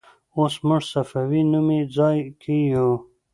[0.37, 2.89] اوس موږ صفوي نومې ځای کې یو.